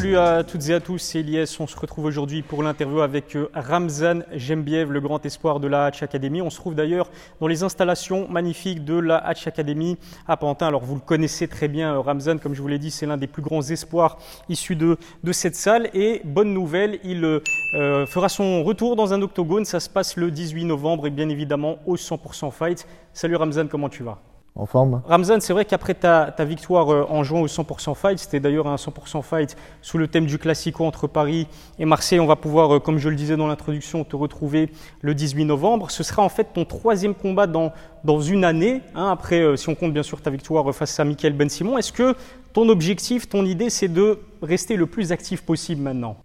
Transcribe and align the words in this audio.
Salut 0.00 0.16
à 0.16 0.44
toutes 0.44 0.66
et 0.70 0.72
à 0.72 0.80
tous, 0.80 0.96
c'est. 0.96 1.22
On 1.60 1.66
se 1.66 1.78
retrouve 1.78 2.06
aujourd'hui 2.06 2.40
pour 2.40 2.62
l'interview 2.62 3.02
avec 3.02 3.36
euh, 3.36 3.50
Ramzan 3.54 4.20
Jembiev, 4.32 4.90
le 4.90 4.98
grand 5.02 5.26
espoir 5.26 5.60
de 5.60 5.68
la 5.68 5.84
Hatch 5.84 6.02
Academy. 6.02 6.40
On 6.40 6.48
se 6.48 6.56
trouve 6.56 6.74
d'ailleurs 6.74 7.10
dans 7.38 7.46
les 7.46 7.64
installations 7.64 8.26
magnifiques 8.26 8.82
de 8.82 8.98
la 8.98 9.18
Hatch 9.18 9.46
Academy 9.46 9.98
à 10.26 10.38
Pantin. 10.38 10.68
Alors 10.68 10.84
vous 10.84 10.94
le 10.94 11.02
connaissez 11.02 11.48
très 11.48 11.68
bien, 11.68 11.92
euh, 11.92 12.00
Ramzan, 12.00 12.38
comme 12.38 12.54
je 12.54 12.62
vous 12.62 12.68
l'ai 12.68 12.78
dit, 12.78 12.90
c'est 12.90 13.04
l'un 13.04 13.18
des 13.18 13.26
plus 13.26 13.42
grands 13.42 13.60
espoirs 13.60 14.16
issus 14.48 14.74
de, 14.74 14.96
de 15.22 15.32
cette 15.32 15.54
salle. 15.54 15.90
Et 15.92 16.22
bonne 16.24 16.54
nouvelle, 16.54 16.98
il 17.04 17.22
euh, 17.22 18.06
fera 18.06 18.30
son 18.30 18.64
retour 18.64 18.96
dans 18.96 19.12
un 19.12 19.20
octogone. 19.20 19.66
Ça 19.66 19.80
se 19.80 19.90
passe 19.90 20.16
le 20.16 20.30
18 20.30 20.64
novembre 20.64 21.08
et 21.08 21.10
bien 21.10 21.28
évidemment 21.28 21.76
au 21.84 21.96
100% 21.96 22.50
fight. 22.52 22.86
Salut 23.12 23.36
Ramzan, 23.36 23.68
comment 23.68 23.90
tu 23.90 24.02
vas? 24.02 24.18
En 24.56 24.66
forme. 24.66 25.02
Ramzan, 25.06 25.40
c'est 25.40 25.52
vrai 25.52 25.64
qu'après 25.64 25.94
ta, 25.94 26.32
victoire 26.44 26.92
euh, 26.92 27.06
en 27.08 27.22
jouant 27.22 27.40
au 27.42 27.46
100% 27.46 27.94
fight, 27.94 28.18
c'était 28.18 28.40
d'ailleurs 28.40 28.66
un 28.66 28.76
100% 28.76 29.22
fight 29.22 29.56
sous 29.80 29.98
le 29.98 30.08
thème 30.08 30.26
du 30.26 30.38
Classico 30.38 30.84
entre 30.84 31.06
Paris 31.06 31.46
et 31.78 31.84
Marseille. 31.84 32.20
On 32.20 32.26
va 32.26 32.36
pouvoir, 32.36 32.76
euh, 32.76 32.80
comme 32.80 32.98
je 32.98 33.08
le 33.08 33.16
disais 33.16 33.36
dans 33.36 33.46
l'introduction, 33.46 34.04
te 34.04 34.16
retrouver 34.16 34.70
le 35.02 35.14
18 35.14 35.44
novembre. 35.44 35.90
Ce 35.90 36.02
sera 36.02 36.22
en 36.22 36.28
fait 36.28 36.48
ton 36.52 36.64
troisième 36.64 37.14
combat 37.14 37.46
dans, 37.46 37.72
dans 38.04 38.20
une 38.20 38.44
année, 38.44 38.82
hein, 38.94 39.08
après, 39.10 39.40
euh, 39.40 39.56
si 39.56 39.68
on 39.68 39.74
compte 39.74 39.92
bien 39.92 40.02
sûr 40.02 40.20
ta 40.20 40.30
victoire 40.30 40.74
face 40.74 40.98
à 40.98 41.04
Michael 41.04 41.34
Ben 41.34 41.48
Simon. 41.48 41.78
Est-ce 41.78 41.92
que 41.92 42.14
ton 42.52 42.68
objectif, 42.68 43.28
ton 43.28 43.44
idée, 43.44 43.70
c'est 43.70 43.88
de 43.88 44.18
rester 44.42 44.76
le 44.76 44.86
plus 44.86 45.12
actif 45.12 45.42
possible 45.42 45.82
maintenant? 45.82 46.16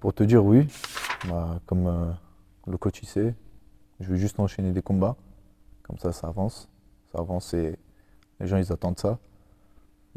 Pour 0.00 0.14
te 0.14 0.24
dire 0.24 0.44
oui, 0.44 0.66
bah, 1.28 1.60
comme 1.66 2.14
le 2.66 2.78
coach 2.78 3.00
il 3.02 3.08
sait, 3.08 3.34
je 4.00 4.08
veux 4.08 4.16
juste 4.16 4.40
enchaîner 4.40 4.72
des 4.72 4.80
combats, 4.80 5.16
comme 5.82 5.98
ça 5.98 6.12
ça 6.12 6.28
avance 6.28 6.71
ça 7.12 7.20
avance 7.20 7.54
et 7.54 7.76
les 8.40 8.46
gens 8.46 8.56
ils 8.56 8.72
attendent 8.72 8.98
ça. 8.98 9.18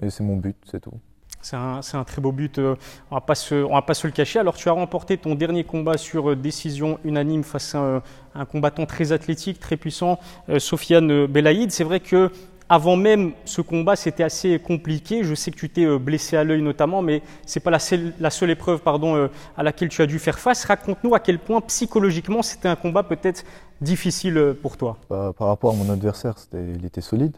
Et 0.01 0.09
c'est 0.09 0.23
mon 0.23 0.37
but, 0.37 0.57
c'est 0.69 0.81
tout. 0.81 0.93
C'est 1.41 1.55
un, 1.55 1.79
un, 1.93 2.03
très 2.03 2.21
beau 2.21 2.31
but, 2.31 2.57
euh, 2.57 2.75
on 3.11 3.15
ne 3.15 3.19
va 3.19 3.81
pas 3.81 3.93
se 3.93 4.07
le 4.07 4.11
cacher. 4.11 4.39
Alors 4.39 4.55
tu 4.55 4.67
as 4.67 4.71
remporté 4.71 5.17
ton 5.17 5.35
dernier 5.35 5.63
combat 5.63 5.95
sur 5.95 6.31
euh, 6.31 6.35
décision 6.35 6.97
unanime 7.03 7.43
face 7.43 7.75
à 7.75 7.79
un, 7.79 8.01
un 8.33 8.45
combattant 8.45 8.87
très 8.87 9.11
athlétique, 9.11 9.59
très 9.59 9.77
puissant, 9.77 10.19
euh, 10.49 10.57
Sofiane 10.57 11.27
Belaïd. 11.27 11.71
C'est 11.71 11.83
vrai 11.83 11.99
que 11.99 12.31
avant 12.67 12.95
même 12.95 13.33
ce 13.45 13.61
combat, 13.61 13.95
c'était 13.95 14.23
assez 14.23 14.59
compliqué. 14.59 15.23
Je 15.23 15.35
sais 15.35 15.51
que 15.51 15.57
tu 15.57 15.69
t'es 15.69 15.99
blessé 15.99 16.35
à 16.35 16.43
l'œil 16.43 16.61
notamment, 16.61 17.01
mais 17.01 17.21
ce 17.45 17.59
n'est 17.59 17.63
pas 17.63 17.71
la 17.71 17.79
seule, 17.79 18.49
épreuve 18.49 18.81
pardon, 18.81 19.29
à 19.55 19.63
laquelle 19.63 19.89
tu 19.89 20.01
as 20.01 20.07
dû 20.07 20.19
faire 20.19 20.39
face. 20.39 20.65
Raconte-nous 20.65 21.13
à 21.13 21.19
quel 21.19 21.39
point 21.39 21.61
psychologiquement 21.61 22.41
c'était 22.41 22.67
un 22.67 22.75
combat 22.75 23.03
peut-être 23.03 23.43
difficile 23.81 24.55
pour 24.61 24.77
toi 24.77 24.97
bah, 25.09 25.33
Par 25.37 25.47
rapport 25.47 25.73
à 25.73 25.75
mon 25.75 25.89
adversaire, 25.91 26.35
il 26.53 26.85
était 26.85 27.01
solide, 27.01 27.37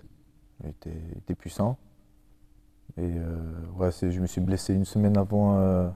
il 0.64 0.70
était, 0.70 1.36
puissant. 1.36 1.78
Et 2.98 3.02
euh, 3.02 4.10
je 4.10 4.20
me 4.20 4.28
suis 4.28 4.42
blessé 4.42 4.74
une 4.74 4.86
semaine 4.86 5.18
avant, 5.18 5.60
euh, 5.60 5.90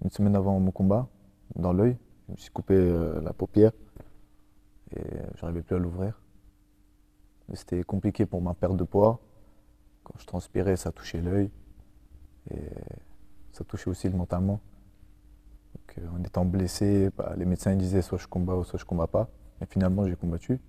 mon 0.00 0.70
combat, 0.70 1.08
dans 1.56 1.72
l'œil. 1.72 1.96
Je 2.28 2.32
me 2.32 2.36
suis 2.36 2.50
coupé 2.50 2.74
euh, 2.74 3.20
la 3.22 3.32
paupière 3.32 3.72
et 4.94 5.02
j'arrivais 5.40 5.62
plus 5.62 5.76
à 5.76 5.78
l'ouvrir. 5.78 6.20
C'était 7.54 7.82
compliqué 7.82 8.26
pour 8.26 8.42
ma 8.42 8.54
perte 8.54 8.76
de 8.76 8.84
poids. 8.84 9.20
Quand 10.04 10.14
je 10.18 10.26
transpirais, 10.26 10.76
ça 10.76 10.92
touchait 10.92 11.20
l'œil 11.20 11.50
et 12.50 12.60
ça 13.52 13.64
touchait 13.64 13.90
aussi 13.90 14.08
mentalement. 14.10 14.60
Donc, 15.74 16.10
en 16.14 16.22
étant 16.24 16.44
blessé, 16.44 17.10
bah, 17.16 17.34
les 17.36 17.44
médecins 17.44 17.74
disaient 17.74 18.02
soit 18.02 18.18
je 18.18 18.26
combats 18.26 18.54
ou 18.54 18.64
soit 18.64 18.78
je 18.78 18.84
combats 18.84 19.06
pas. 19.06 19.28
Et 19.60 19.66
finalement, 19.66 20.06
j'ai 20.06 20.16
combattu. 20.16 20.60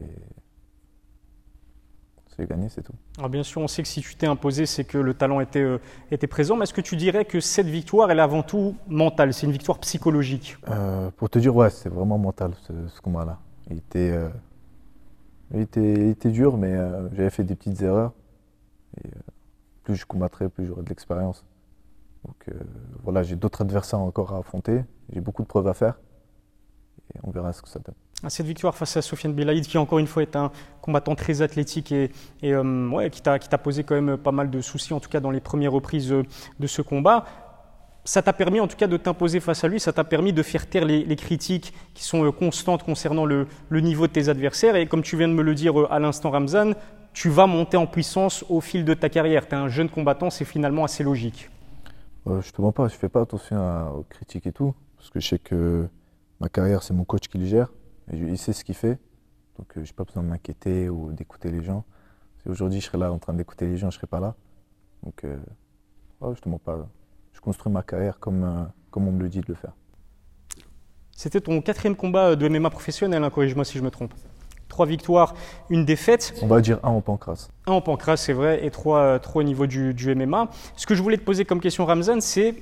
Et 0.00 0.06
j'ai 2.38 2.46
gagné, 2.46 2.68
c'est 2.68 2.82
tout. 2.82 2.92
Alors 3.18 3.30
bien 3.30 3.42
sûr, 3.42 3.60
on 3.60 3.66
sait 3.66 3.82
que 3.82 3.88
si 3.88 4.00
tu 4.00 4.14
t'es 4.14 4.26
imposé, 4.26 4.64
c'est 4.66 4.84
que 4.84 4.98
le 4.98 5.12
talent 5.14 5.40
était, 5.40 5.60
euh, 5.60 5.78
était 6.10 6.28
présent. 6.28 6.56
Mais 6.56 6.64
est-ce 6.64 6.74
que 6.74 6.80
tu 6.80 6.96
dirais 6.96 7.24
que 7.24 7.40
cette 7.40 7.66
victoire, 7.66 8.10
elle 8.10 8.20
est 8.20 8.22
avant 8.22 8.42
tout 8.42 8.76
mentale? 8.86 9.34
C'est 9.34 9.46
une 9.46 9.52
victoire 9.52 9.78
psychologique? 9.78 10.56
Euh, 10.68 11.10
Pour 11.16 11.30
te 11.30 11.38
dire, 11.38 11.54
ouais, 11.54 11.70
c'est 11.70 11.88
vraiment 11.88 12.16
mental 12.16 12.52
ce, 12.62 13.00
combat-là. 13.00 13.38
Il 13.70 13.78
était, 13.78 14.10
euh, 14.12 14.28
il, 15.54 15.60
était, 15.60 16.30
dur, 16.30 16.56
mais 16.56 16.74
j'avais 17.12 17.30
fait 17.30 17.44
des 17.44 17.54
petites 17.54 17.80
erreurs. 17.82 18.12
Et 18.98 19.08
plus 19.84 19.96
je 19.96 20.06
combattrais, 20.06 20.48
plus 20.48 20.66
j'aurais 20.66 20.82
de 20.82 20.88
l'expérience. 20.88 21.44
Donc 22.26 22.46
voilà, 23.02 23.22
j'ai 23.22 23.36
d'autres 23.36 23.62
adversaires 23.62 24.00
encore 24.00 24.34
à 24.34 24.38
affronter. 24.38 24.84
J'ai 25.12 25.20
beaucoup 25.20 25.42
de 25.42 25.48
preuves 25.48 25.68
à 25.68 25.74
faire 25.74 25.98
on 27.22 27.30
verra 27.30 27.52
ce 27.52 27.62
que 27.62 27.68
ça 27.68 27.78
donne. 27.78 27.94
Ah, 28.22 28.30
cette 28.30 28.46
victoire 28.46 28.74
face 28.74 28.96
à 28.96 29.02
Sofiane 29.02 29.32
Belaïd, 29.32 29.66
qui 29.66 29.78
encore 29.78 29.98
une 29.98 30.06
fois 30.06 30.22
est 30.22 30.34
un 30.34 30.50
combattant 30.82 31.14
très 31.14 31.40
athlétique 31.40 31.92
et, 31.92 32.10
euh, 32.42 32.88
ouais, 32.88 33.10
qui 33.10 33.22
t'a 33.22 33.38
posé 33.58 33.84
quand 33.84 33.94
même 33.94 34.16
pas 34.16 34.32
mal 34.32 34.50
de 34.50 34.60
soucis, 34.60 34.92
en 34.92 35.00
tout 35.00 35.08
cas 35.08 35.20
dans 35.20 35.30
les 35.30 35.40
premières 35.40 35.72
reprises 35.72 36.12
euh, 36.12 36.24
de 36.58 36.66
ce 36.66 36.82
combat. 36.82 37.24
Ça 38.04 38.22
t'a 38.22 38.32
permis 38.32 38.60
en 38.60 38.68
tout 38.68 38.76
cas 38.76 38.86
de 38.86 38.96
t'imposer 38.96 39.40
face 39.40 39.64
à 39.64 39.68
lui, 39.68 39.80
ça 39.80 39.92
t'a 39.92 40.04
permis 40.04 40.32
de 40.32 40.42
faire 40.42 40.66
taire 40.66 40.84
les, 40.84 41.16
critiques 41.16 41.74
qui 41.94 42.04
sont 42.04 42.24
euh, 42.24 42.32
constantes 42.32 42.82
concernant 42.82 43.26
le, 43.26 43.46
niveau 43.70 44.06
de 44.06 44.12
tes 44.12 44.28
adversaires. 44.28 44.76
Et 44.76 44.86
comme 44.86 45.02
tu 45.02 45.16
viens 45.16 45.28
de 45.28 45.34
me 45.34 45.42
le 45.42 45.54
dire 45.54 45.74
à 45.90 45.98
l'instant, 45.98 46.30
Ramzan, 46.30 46.72
tu 47.12 47.28
vas 47.28 47.46
monter 47.46 47.76
en 47.76 47.86
puissance 47.86 48.44
au 48.48 48.60
fil 48.60 48.84
de 48.84 48.94
ta 48.94 49.08
carrière. 49.08 49.46
Tu 49.46 49.54
es 49.54 49.58
un 49.58 49.68
jeune 49.68 49.88
combattant, 49.88 50.30
c'est 50.30 50.44
finalement 50.44 50.84
assez 50.84 51.04
logique. 51.04 51.50
je 52.26 52.50
te 52.50 52.62
mens 52.62 52.72
pas, 52.72 52.88
je 52.88 52.94
fais 52.94 53.08
pas 53.08 53.22
attention 53.22 53.58
aux 53.94 54.04
critiques 54.04 54.46
et 54.46 54.52
tout, 54.52 54.74
parce 54.96 55.10
que 55.10 55.20
je 55.20 55.28
sais 55.28 55.38
que 55.38 55.88
Ma 56.40 56.48
carrière, 56.48 56.82
c'est 56.82 56.94
mon 56.94 57.04
coach 57.04 57.26
qui 57.28 57.38
le 57.38 57.46
gère. 57.46 57.72
Il 58.12 58.38
sait 58.38 58.52
ce 58.52 58.64
qu'il 58.64 58.74
fait. 58.74 58.98
Donc, 59.58 59.76
euh, 59.76 59.84
je 59.84 59.90
n'ai 59.90 59.94
pas 59.94 60.04
besoin 60.04 60.22
de 60.22 60.28
m'inquiéter 60.28 60.88
ou 60.88 61.12
d'écouter 61.12 61.50
les 61.50 61.62
gens. 61.62 61.84
Si 62.42 62.48
aujourd'hui 62.48 62.80
je 62.80 62.86
serais 62.86 62.98
là 62.98 63.12
en 63.12 63.18
train 63.18 63.34
d'écouter 63.34 63.66
les 63.66 63.76
gens, 63.76 63.90
je 63.90 63.96
ne 63.96 63.98
serais 63.98 64.06
pas 64.06 64.20
là. 64.20 64.36
Donc, 65.02 65.24
euh, 65.24 65.36
je 66.22 66.40
te 66.40 66.48
mens 66.48 66.58
pas. 66.58 66.88
Je 67.38 67.40
construis 67.40 67.72
ma 67.72 67.82
carrière 67.82 68.18
comme, 68.18 68.42
euh, 68.42 68.64
comme 68.90 69.06
on 69.06 69.12
me 69.12 69.22
le 69.22 69.28
dit 69.28 69.38
de 69.38 69.46
le 69.46 69.54
faire. 69.54 69.70
C'était 71.12 71.40
ton 71.40 71.60
quatrième 71.60 71.94
combat 71.94 72.34
de 72.34 72.48
MMA 72.48 72.68
professionnel, 72.68 73.22
hein, 73.22 73.30
corrige-moi 73.30 73.64
si 73.64 73.78
je 73.78 73.84
me 73.84 73.92
trompe. 73.92 74.12
Trois 74.66 74.86
victoires, 74.86 75.34
une 75.70 75.84
défaite. 75.84 76.34
On 76.42 76.48
va 76.48 76.60
dire 76.60 76.80
un 76.82 76.88
en 76.88 77.00
pancras. 77.00 77.48
Un 77.66 77.72
en 77.72 77.80
pancras, 77.80 78.16
c'est 78.16 78.32
vrai, 78.32 78.66
et 78.66 78.72
trois, 78.72 79.20
trois 79.20 79.42
au 79.42 79.44
niveau 79.44 79.68
du, 79.68 79.94
du 79.94 80.12
MMA. 80.16 80.48
Ce 80.74 80.84
que 80.84 80.96
je 80.96 81.02
voulais 81.02 81.16
te 81.16 81.22
poser 81.22 81.44
comme 81.44 81.60
question, 81.60 81.86
Ramzan, 81.86 82.20
c'est 82.20 82.56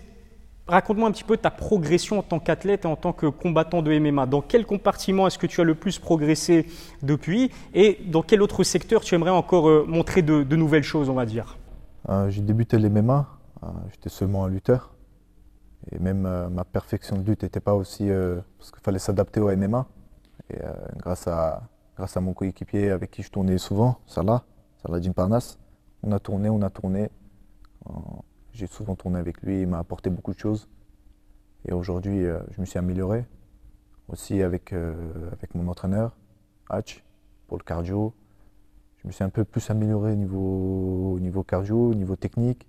Raconte-moi 0.69 1.09
un 1.09 1.13
petit 1.13 1.23
peu 1.23 1.37
ta 1.37 1.53
progression 1.53 2.19
en 2.19 2.23
tant 2.23 2.41
qu'athlète 2.41 2.85
et 2.85 2.89
en 2.89 2.97
tant 2.97 3.13
que 3.13 3.27
combattant 3.27 3.83
de 3.83 3.97
MMA. 3.97 4.27
Dans 4.27 4.41
quel 4.41 4.67
compartiment 4.67 5.29
est-ce 5.29 5.39
que 5.39 5.47
tu 5.47 5.61
as 5.61 5.65
le 5.65 5.77
plus 5.77 6.01
progressé 6.01 6.67
depuis 7.03 7.53
et 7.73 8.01
dans 8.07 8.23
quel 8.23 8.43
autre 8.43 8.65
secteur 8.65 9.03
tu 9.03 9.15
aimerais 9.15 9.31
encore 9.31 9.69
euh, 9.69 9.85
montrer 9.87 10.23
de, 10.23 10.57
nouvelles 10.57 10.83
choses, 10.83 11.09
on 11.09 11.15
va 11.15 11.25
dire? 11.25 11.57
Euh, 12.09 12.31
J'ai 12.31 12.41
débuté 12.41 12.79
les 12.79 12.89
MMA, 12.89 13.19
euh, 13.19 13.36
j'étais 13.91 14.09
seulement 14.09 14.45
un 14.45 14.49
lutteur. 14.49 14.95
Et 15.93 15.99
même 15.99 16.23
ma 16.49 16.65
perfection 16.65 17.17
de 17.17 17.23
lutte 17.23 17.43
n'était 17.43 17.61
pas 17.61 17.75
aussi. 17.75 18.09
parce 18.59 18.71
qu'il 18.73 18.83
fallait 18.83 18.99
s'adapter 18.99 19.41
au 19.41 19.55
MMA. 19.55 19.87
Et 20.51 20.59
grâce, 20.97 21.29
à, 21.29 21.69
grâce 21.97 22.17
à 22.17 22.21
mon 22.21 22.33
coéquipier 22.33 22.91
avec 22.91 23.11
qui 23.11 23.23
je 23.23 23.31
tournais 23.31 23.59
souvent, 23.59 23.99
Salah, 24.07 24.45
Salah 24.83 25.01
Parnas, 25.15 25.59
on 26.03 26.13
a 26.13 26.19
tourné, 26.19 26.49
on 26.49 26.63
a 26.63 26.71
tourné. 26.71 27.11
J'ai 28.53 28.67
souvent 28.67 28.97
tourné 28.97 29.19
avec 29.19 29.43
lui, 29.43 29.63
il 29.63 29.69
m'a 29.69 29.79
apporté 29.79 30.09
beaucoup 30.09 30.33
de 30.33 30.39
choses. 30.39 30.69
Et 31.67 31.73
aujourd'hui, 31.73 32.25
euh, 32.25 32.39
je 32.53 32.61
me 32.61 32.67
suis 32.67 32.79
amélioré. 32.79 33.27
Aussi 34.09 34.41
avec, 34.43 34.73
euh, 34.73 34.95
avec 35.33 35.55
mon 35.55 35.67
entraîneur, 35.69 36.17
Hatch, 36.71 37.05
pour 37.49 37.59
le 37.59 37.65
cardio. 37.65 38.15
Je 38.99 39.09
me 39.09 39.13
suis 39.13 39.25
un 39.25 39.31
peu 39.31 39.45
plus 39.45 39.69
amélioré 39.69 40.13
au 40.13 40.15
niveau, 40.15 41.13
au 41.15 41.21
niveau 41.21 41.43
cardio, 41.43 41.91
au 41.91 41.95
niveau 41.95 42.15
technique. 42.15 42.67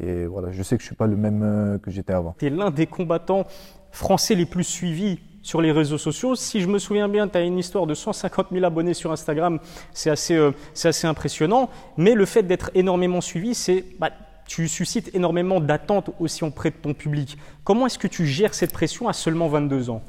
Et 0.00 0.26
voilà, 0.26 0.50
je 0.50 0.62
sais 0.62 0.76
que 0.76 0.82
je 0.82 0.86
ne 0.86 0.90
suis 0.90 0.96
pas 0.96 1.06
le 1.06 1.16
même 1.16 1.42
euh, 1.42 1.78
que 1.78 1.90
j'étais 1.90 2.12
avant. 2.12 2.34
Tu 2.38 2.46
es 2.46 2.50
l'un 2.50 2.70
des 2.70 2.86
combattants 2.86 3.46
français 3.92 4.34
les 4.34 4.46
plus 4.46 4.64
suivis 4.64 5.20
sur 5.42 5.60
les 5.60 5.70
réseaux 5.70 5.98
sociaux. 5.98 6.34
Si 6.34 6.60
je 6.60 6.68
me 6.68 6.78
souviens 6.78 7.08
bien, 7.08 7.28
tu 7.28 7.38
as 7.38 7.42
une 7.42 7.58
histoire 7.58 7.86
de 7.86 7.94
150 7.94 8.48
000 8.50 8.64
abonnés 8.64 8.94
sur 8.94 9.12
Instagram, 9.12 9.60
c'est 9.92 10.10
assez, 10.10 10.50
assez 10.82 11.06
impressionnant. 11.06 11.68
Mais 11.96 12.14
le 12.14 12.24
fait 12.24 12.42
d'être 12.42 12.70
énormément 12.74 13.20
suivi, 13.20 13.54
c'est 13.54 13.84
bah, 14.00 14.10
tu 14.46 14.68
suscites 14.68 15.14
énormément 15.14 15.60
d'attentes 15.60 16.10
aussi 16.18 16.44
auprès 16.44 16.70
de 16.70 16.76
ton 16.76 16.94
public. 16.94 17.38
Comment 17.62 17.86
est-ce 17.86 17.98
que 17.98 18.08
tu 18.08 18.26
gères 18.26 18.54
cette 18.54 18.72
pression 18.72 19.08
à 19.08 19.12
seulement 19.12 19.48
22 19.48 19.90
ans? 19.90 20.02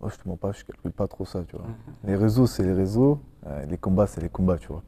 Moi, 0.00 0.10
je 0.12 0.22
te 0.22 0.28
mens 0.28 0.36
pas, 0.36 0.52
je 0.52 0.64
calcule 0.64 0.92
pas 0.92 1.08
trop 1.08 1.24
ça, 1.24 1.42
tu 1.48 1.56
vois. 1.56 1.66
Les 2.04 2.14
réseaux, 2.14 2.46
c'est 2.46 2.62
les 2.62 2.72
réseaux, 2.72 3.20
euh, 3.46 3.64
les 3.66 3.76
combats, 3.76 4.06
c'est 4.06 4.20
les 4.20 4.28
combats, 4.28 4.56
tu 4.56 4.68
vois. 4.68 4.82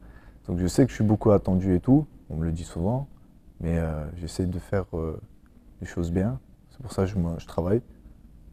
Donc 0.47 0.59
je 0.59 0.67
sais 0.67 0.85
que 0.85 0.89
je 0.89 0.95
suis 0.95 1.03
beaucoup 1.03 1.31
attendu 1.31 1.75
et 1.75 1.79
tout, 1.79 2.07
on 2.29 2.37
me 2.37 2.45
le 2.45 2.51
dit 2.51 2.63
souvent, 2.63 3.07
mais 3.59 3.77
euh, 3.77 4.05
j'essaie 4.17 4.45
de 4.45 4.59
faire 4.59 4.85
euh, 4.93 5.19
les 5.81 5.87
choses 5.87 6.11
bien. 6.11 6.39
C'est 6.69 6.81
pour 6.81 6.91
ça 6.91 7.05
que 7.05 7.09
je, 7.09 7.45
travaille, 7.45 7.81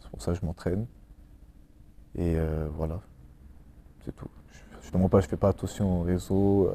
c'est 0.00 0.10
pour 0.10 0.20
ça 0.20 0.32
que 0.32 0.38
je 0.38 0.44
m'entraîne. 0.44 0.86
Et 2.14 2.36
voilà, 2.76 3.00
c'est 4.04 4.14
tout. 4.16 4.26
Je, 4.82 4.98
ne 4.98 5.20
je 5.20 5.26
fais 5.28 5.36
pas 5.36 5.50
attention 5.50 6.00
aux 6.00 6.02
réseaux 6.02 6.68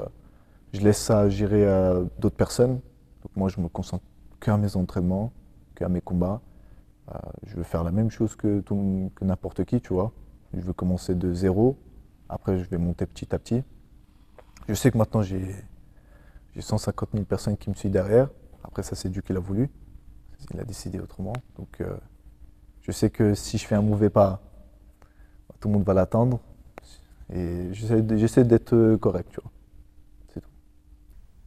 je 0.74 0.82
laisse 0.82 0.98
ça 0.98 1.30
gérer 1.30 1.66
à 1.68 2.02
d'autres 2.20 2.36
personnes. 2.36 2.80
Donc 3.22 3.36
moi, 3.36 3.48
je 3.48 3.62
me 3.62 3.68
concentre 3.70 4.04
qu'à 4.40 4.58
mes 4.58 4.76
entraînements, 4.76 5.32
qu'à 5.76 5.88
mes 5.88 6.02
combats. 6.02 6.42
Euh, 7.10 7.18
je 7.46 7.56
veux 7.56 7.64
faire 7.64 7.84
la 7.84 7.92
même 7.92 8.10
chose 8.10 8.36
que, 8.36 8.62
que 8.62 9.26
n'importe 9.26 9.64
qui, 9.66 9.80
tu 9.80 9.94
vois. 9.94 10.12
Je 10.54 10.62
veux 10.62 10.74
commencer 10.74 11.16
de 11.16 11.34
zéro. 11.34 11.78
Après, 12.28 12.58
je 12.58 12.68
vais 12.70 12.78
monter 12.78 13.06
petit 13.06 13.34
à 13.36 13.40
petit. 13.40 13.64
Je 14.68 14.74
sais 14.74 14.92
que 14.92 14.98
maintenant, 14.98 15.22
j'ai 15.22 15.66
150 16.58 17.10
000 17.14 17.26
personnes 17.26 17.58
qui 17.58 17.70
me 17.70 17.76
suivent 17.76 17.92
derrière. 17.92 18.30
Après, 18.64 18.84
ça, 18.84 18.96
c'est 18.96 19.10
Dieu 19.10 19.22
qui 19.22 19.34
l'a 19.34 19.40
voulu. 19.40 19.70
Il 20.54 20.60
a 20.60 20.64
décidé 20.64 21.00
autrement. 21.00 21.34
Donc, 21.58 21.82
euh, 21.82 21.96
je 22.82 22.92
sais 22.92 23.10
que 23.10 23.34
si 23.34 23.58
je 23.58 23.66
fais 23.66 23.76
un 23.76 23.82
mauvais 23.82 24.10
pas, 24.10 24.42
tout 25.60 25.68
le 25.68 25.74
monde 25.74 25.84
va 25.84 25.94
l'attendre. 25.94 26.40
Et 27.34 27.70
j'essaie 27.74 28.44
d'être 28.44 28.74
euh, 28.74 28.98
correct, 28.98 29.30
tu 29.32 29.40
vois. 29.42 29.52
C'est 30.34 30.42
tout. 30.42 30.50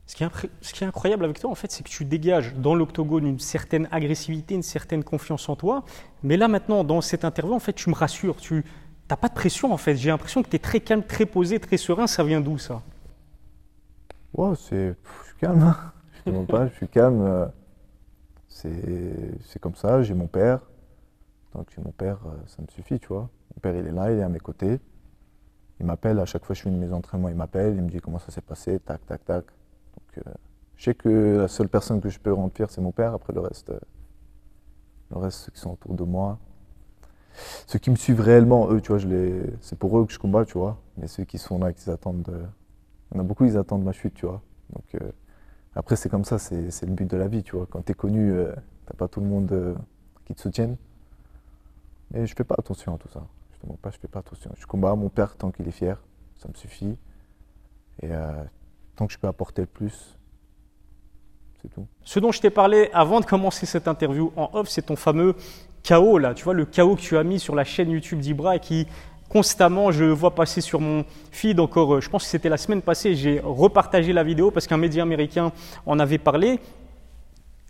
Ce 0.06 0.16
qui, 0.16 0.24
est 0.24 0.30
ce 0.60 0.72
qui 0.72 0.84
est 0.84 0.86
incroyable 0.86 1.24
avec 1.24 1.38
toi, 1.38 1.50
en 1.50 1.54
fait, 1.54 1.70
c'est 1.70 1.84
que 1.84 1.88
tu 1.88 2.04
dégages 2.04 2.54
dans 2.54 2.74
l'octogone 2.74 3.26
une 3.26 3.38
certaine 3.38 3.88
agressivité, 3.90 4.54
une 4.54 4.62
certaine 4.62 5.04
confiance 5.04 5.48
en 5.48 5.56
toi. 5.56 5.84
Mais 6.22 6.36
là, 6.36 6.48
maintenant, 6.48 6.84
dans 6.84 7.00
cette 7.00 7.24
interview, 7.24 7.54
en 7.54 7.60
fait, 7.60 7.74
tu 7.74 7.90
me 7.90 7.94
rassures. 7.94 8.36
Tu 8.36 8.64
n'as 9.10 9.16
pas 9.16 9.28
de 9.28 9.34
pression, 9.34 9.72
en 9.72 9.76
fait. 9.76 9.96
J'ai 9.96 10.10
l'impression 10.10 10.42
que 10.42 10.48
tu 10.48 10.56
es 10.56 10.60
très 10.60 10.80
calme, 10.80 11.02
très 11.02 11.26
posé, 11.26 11.60
très 11.60 11.76
serein. 11.76 12.06
Ça 12.06 12.24
vient 12.24 12.40
d'où, 12.40 12.58
ça? 12.58 12.82
C'est. 14.56 14.94
Je 15.22 15.26
suis 15.26 15.36
calme. 15.40 15.62
Hein. 15.62 15.76
Je 16.26 16.30
ne 16.32 16.44
pas, 16.44 16.66
je 16.66 16.74
suis 16.74 16.88
calme. 16.88 17.22
Euh, 17.22 17.46
c'est 18.48 19.58
comme 19.60 19.74
ça. 19.74 20.02
J'ai 20.02 20.14
mon 20.14 20.26
père. 20.26 20.60
Donc, 21.54 21.68
j'ai 21.74 21.82
mon 21.82 21.92
père, 21.92 22.18
euh, 22.26 22.36
ça 22.46 22.60
me 22.60 22.66
suffit, 22.68 22.98
tu 22.98 23.08
vois. 23.08 23.30
Mon 23.54 23.60
père, 23.62 23.74
il 23.74 23.86
est 23.86 23.92
là, 23.92 24.12
il 24.12 24.18
est 24.18 24.22
à 24.22 24.28
mes 24.28 24.40
côtés. 24.40 24.78
Il 25.80 25.86
m'appelle, 25.86 26.18
à 26.18 26.26
chaque 26.26 26.44
fois 26.44 26.54
que 26.54 26.58
je 26.58 26.64
fais 26.64 26.68
une 26.68 26.78
mes 26.78 26.92
entraînements, 26.92 27.30
il 27.30 27.34
m'appelle, 27.34 27.74
il 27.76 27.82
me 27.82 27.88
dit 27.88 28.00
comment 28.00 28.18
ça 28.18 28.30
s'est 28.30 28.42
passé, 28.42 28.78
tac, 28.80 29.06
tac, 29.06 29.24
tac. 29.24 29.44
Donc, 29.44 30.26
euh, 30.26 30.30
je 30.76 30.84
sais 30.84 30.94
que 30.94 31.38
la 31.40 31.48
seule 31.48 31.68
personne 31.68 32.00
que 32.02 32.10
je 32.10 32.18
peux 32.18 32.32
remplir, 32.32 32.70
c'est 32.70 32.82
mon 32.82 32.92
père. 32.92 33.14
Après, 33.14 33.32
le 33.32 33.40
reste, 33.40 33.72
le 35.10 35.16
reste, 35.16 35.38
ceux 35.38 35.52
qui 35.52 35.60
sont 35.60 35.72
autour 35.72 35.94
de 35.94 36.04
moi. 36.04 36.38
Ceux 37.66 37.78
qui 37.78 37.90
me 37.90 37.96
suivent 37.96 38.20
réellement, 38.20 38.70
eux, 38.70 38.80
tu 38.82 38.92
vois, 38.92 39.00
c'est 39.60 39.78
pour 39.78 39.98
eux 39.98 40.06
que 40.06 40.12
je 40.12 40.18
combats, 40.18 40.44
tu 40.44 40.58
vois. 40.58 40.78
Mais 40.98 41.06
ceux 41.06 41.24
qui 41.24 41.38
sont 41.38 41.58
là, 41.58 41.72
qui 41.72 41.88
attendent 41.90 42.22
de, 42.22 42.42
il 43.10 43.16
y 43.16 43.18
en 43.18 43.20
a 43.20 43.26
beaucoup, 43.26 43.44
ils 43.44 43.56
attendent 43.56 43.84
ma 43.84 43.92
chute, 43.92 44.14
tu 44.14 44.26
vois. 44.26 44.42
Donc, 44.70 44.84
euh, 44.94 45.10
après, 45.74 45.96
c'est 45.96 46.08
comme 46.08 46.24
ça, 46.24 46.38
c'est 46.38 46.82
le 46.82 46.92
but 46.92 47.08
de 47.08 47.16
la 47.16 47.28
vie, 47.28 47.42
tu 47.42 47.56
vois. 47.56 47.66
Quand 47.66 47.84
tu 47.84 47.92
es 47.92 47.94
connu, 47.94 48.32
euh, 48.32 48.52
tu 48.52 48.92
n'as 48.92 48.96
pas 48.96 49.08
tout 49.08 49.20
le 49.20 49.26
monde 49.26 49.50
euh, 49.52 49.74
qui 50.24 50.34
te 50.34 50.40
soutienne. 50.40 50.76
Mais 52.10 52.26
je 52.26 52.34
fais 52.34 52.44
pas 52.44 52.56
attention 52.58 52.94
à 52.94 52.98
tout 52.98 53.08
ça. 53.08 53.26
Je 53.52 53.68
te 53.68 53.72
pas, 53.76 53.90
je 53.90 53.98
fais 53.98 54.08
pas 54.08 54.20
attention. 54.20 54.50
Je 54.56 54.66
combats 54.66 54.94
mon 54.94 55.08
père 55.08 55.36
tant 55.36 55.50
qu'il 55.50 55.66
est 55.66 55.72
fier, 55.72 56.00
ça 56.36 56.48
me 56.48 56.54
suffit. 56.54 56.96
Et 58.02 58.10
tant 58.94 59.06
que 59.06 59.12
je 59.12 59.18
peux 59.18 59.26
apporter 59.26 59.62
le 59.62 59.66
plus, 59.66 60.18
c'est 61.62 61.68
tout. 61.68 61.86
Ce 62.04 62.20
dont 62.20 62.30
je 62.30 62.40
t'ai 62.40 62.50
parlé 62.50 62.90
avant 62.92 63.20
de 63.20 63.24
commencer 63.24 63.64
cette 63.64 63.88
interview 63.88 64.32
en 64.36 64.50
off, 64.52 64.68
c'est 64.68 64.82
ton 64.82 64.96
fameux 64.96 65.34
chaos 65.82 66.18
là. 66.18 66.34
Tu 66.34 66.44
vois, 66.44 66.52
le 66.52 66.66
chaos 66.66 66.96
que 66.96 67.00
tu 67.00 67.16
as 67.16 67.24
mis 67.24 67.40
sur 67.40 67.54
la 67.54 67.64
chaîne 67.64 67.90
YouTube 67.90 68.20
d'Ibra 68.20 68.56
et 68.56 68.60
qui 68.60 68.86
constamment, 69.28 69.90
je 69.90 70.04
vois 70.04 70.34
passer 70.34 70.60
sur 70.60 70.80
mon 70.80 71.04
feed 71.30 71.60
encore, 71.60 71.94
euh, 71.94 72.00
je 72.00 72.08
pense 72.08 72.24
que 72.24 72.30
c'était 72.30 72.48
la 72.48 72.56
semaine 72.56 72.82
passée, 72.82 73.14
j'ai 73.14 73.40
repartagé 73.40 74.12
la 74.12 74.22
vidéo 74.22 74.50
parce 74.50 74.66
qu'un 74.66 74.76
média 74.76 75.02
américain 75.02 75.52
en 75.84 75.98
avait 75.98 76.18
parlé. 76.18 76.60